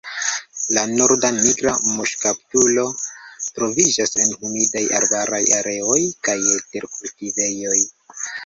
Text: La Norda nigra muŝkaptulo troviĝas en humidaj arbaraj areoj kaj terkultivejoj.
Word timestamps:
La 0.75 0.83
Norda 0.91 1.29
nigra 1.35 1.73
muŝkaptulo 1.97 2.85
troviĝas 3.59 4.17
en 4.25 4.33
humidaj 4.41 4.83
arbaraj 5.01 5.43
areoj 5.61 6.03
kaj 6.29 6.39
terkultivejoj. 6.73 7.79